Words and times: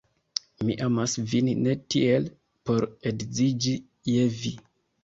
Mi 0.69 0.77
amas 0.85 1.13
vin 1.33 1.51
ne 1.67 1.75
tiel, 1.95 2.27
por 2.71 2.89
edziĝi 3.13 3.79
je 4.17 4.27
vi. 4.43 4.57